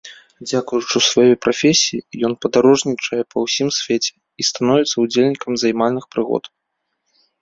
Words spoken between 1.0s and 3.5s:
сваёй прафесіі ён падарожнічае па